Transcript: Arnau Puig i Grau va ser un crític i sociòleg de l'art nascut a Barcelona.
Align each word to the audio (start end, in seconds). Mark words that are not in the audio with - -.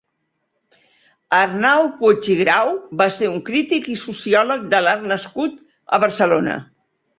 Arnau 1.39 1.85
Puig 1.99 2.29
i 2.37 2.37
Grau 2.39 2.73
va 3.03 3.07
ser 3.19 3.29
un 3.35 3.39
crític 3.51 3.91
i 3.93 3.99
sociòleg 4.07 4.67
de 4.75 4.83
l'art 4.89 5.09
nascut 5.15 5.63
a 5.99 6.03
Barcelona. 6.09 6.61